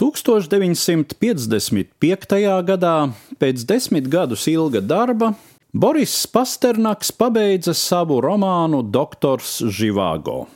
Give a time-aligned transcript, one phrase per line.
[0.00, 2.64] 1955.
[2.64, 5.36] gadā, pēc desmit gadus ilga darba,
[5.72, 10.46] Boris Pasternaks pabeidza savu romānu Doktors Živāgo.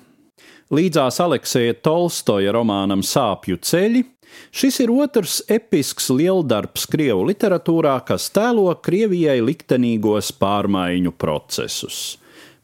[0.73, 4.05] Līdzās Aleksēja Tolstoja romānam Sāpju ceļi,
[4.49, 12.17] šis ir otrs episks lieldarbs Krievu literatūrā, kas tēlo Krievijai liktenīgos pārmaiņu procesus.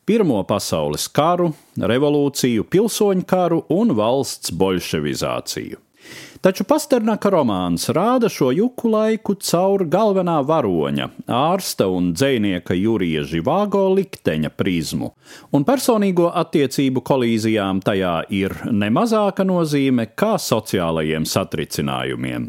[0.09, 5.90] Pirmo pasaules karu, revolūciju, pilsoņu karu un valsts bolševizāciju.
[6.41, 13.83] Taču Pasternaka romāns rāda šo juku laiku caur galvenā varoņa, ārsta un dzēnieka Jurija Živāgo
[13.99, 15.11] likteņa prizmu,
[15.53, 22.49] un personīgo attiecību kolīzijām tajā ir nemazāka nozīme kā sociālajiem satricinājumiem.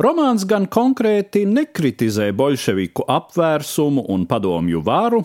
[0.00, 5.18] Romāns gan konkrēti nekritizē bolševiku apvērsumu un padomju varu,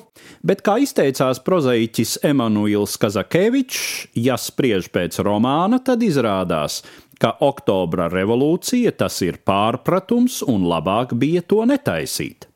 [0.44, 3.86] bet, kā izteicās prozaiķis Emanuils Kazakevičs,
[4.20, 7.05] ja spriež pēc romāna, tad izrādās, ka
[7.46, 12.50] oktobra revolūcija tas ir pārpratums un labāk bija to netaisīt.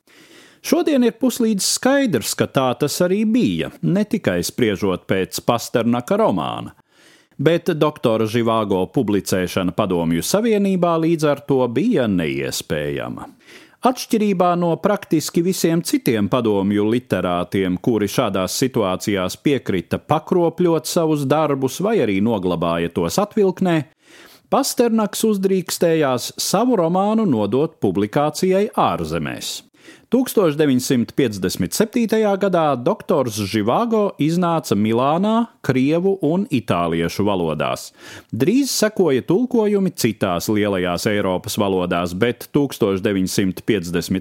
[0.61, 6.75] Šodien ir puslīdz skaidrs, ka tā tas arī bija, ne tikai spriežot pēc Pasternaka romāna.
[7.39, 13.29] Bet doktora Živāgo publicēšana Padomju Savienībā līdz ar to bija neiespējama.
[13.79, 22.01] Atšķirībā no praktiski visiem citiem padomju literātiem, kuri šādās situācijās piekrita pakropļot savus darbus vai
[22.03, 23.77] arī noglabāja tos atvilknē,
[24.49, 29.49] Pasternaks uzdrīkstējās savu romānu nodot publikācijai ārzemēs.
[30.09, 32.17] 1957.
[32.41, 37.93] gadā doktors Živāgo iznāca Milānā, krievu un itāliešu valodās.
[38.33, 44.17] Drīz sekoja tulkojumi citās lielajās Eiropas valodās, bet 1958.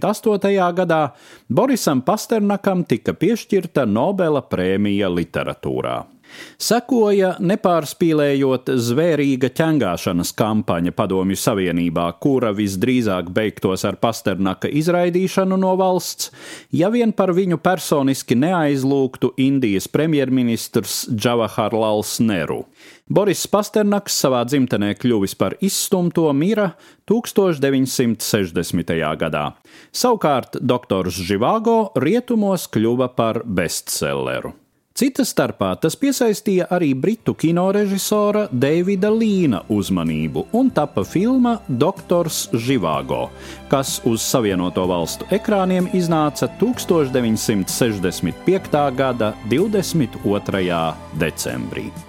[0.82, 1.16] gadā
[1.48, 6.17] Borisam Pasternakam tika piešķirta Nobela prēmija literatūrā.
[6.58, 16.32] Sekoja nepārspīlējot zvērīga ķengāšanas kampaņa Padomju Savienībā, kura visdrīzāk beigtos ar Pasternaka izraidīšanu no valsts,
[16.74, 22.64] ja vien par viņu personiski neaizlūgtu Indijas premjerministrs Džavaharlals Neru.
[23.08, 26.74] Boris Pasternaks savā dzimtenē kļuvis par izstumto mira
[27.08, 28.94] 1960.
[29.22, 29.44] gadā.
[29.88, 34.52] Savukārt doktors Živāgo rietumos kļuva par bestselleru.
[34.98, 43.30] Cita starpā tas piesaistīja arī britu kinorežisora Davida Līna uzmanību un tapa filma Doktors Živāgo,
[43.70, 48.74] kas uz Savienoto valstu ekrāniem iznāca 1965.
[48.98, 50.82] gada 22.
[51.22, 52.07] decembrī.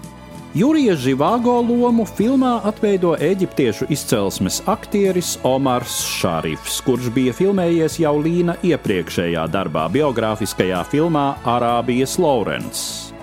[0.50, 8.56] Jurija Živāgo lomu filmā atveido eģiptiešu izcelsmes aktieris Omars Šārifs, kurš bija filmējies jau Līna
[8.66, 13.14] iepriekšējā darbā, biogrāfiskajā filmā Arābijas Lorence.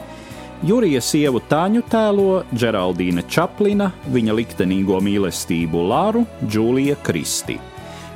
[0.63, 7.59] Jurija sievu Tāņu tēlo Džeraldīna Čaplina, viņa liktenīgo mīlestību Lāru Džulija Kristi.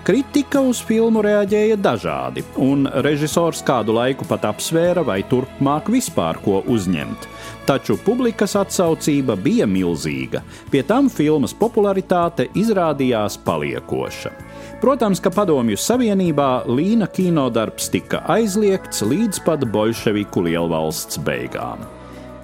[0.04, 6.62] Kritika uz filmu reaģēja dažādi, un režisors kādu laiku pat apsvēra, vai turpmāk vispār ko
[6.66, 7.28] uzņemt
[7.70, 10.40] taču publikas atsaucība bija milzīga.
[10.72, 14.32] Pie tam filmas popularitāte izrādījās paliekoša.
[14.82, 21.86] Protams, ka Padomju Savienībā Līna kinodarbs tika aizliegts līdz pat bolševiku lielvalsts beigām.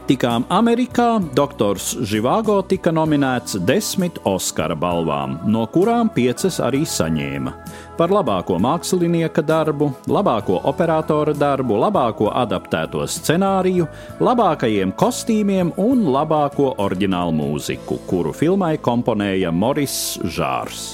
[0.06, 7.50] Tikām Amerikā doktors Živāgo tika nominēts desmit Oskara balvām, no kurām piecas arī saņēma.
[7.99, 13.89] Par labāko mākslinieka darbu, labāko operatora darbu, labāko adaptēto scenāriju,
[14.22, 20.87] labākajiem kostīmiem un labāko oriģinālu mūziku, kuru filmai komponēja Moris Žārs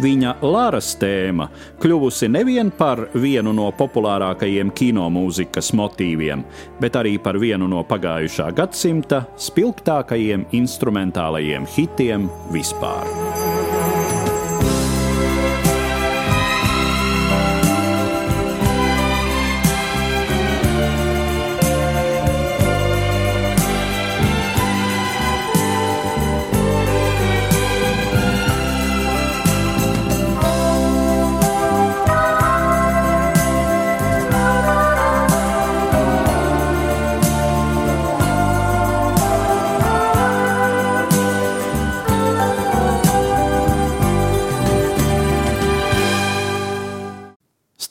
[0.00, 1.48] viņa Lāras tēma
[1.82, 6.44] kļuvusi nevien par vienu no populārākajiem kinomūzikas motīviem,
[6.80, 13.41] bet arī par vienu no pagājušā gadsimta spilgtākajiem instrumentālajiem hitiem vispār.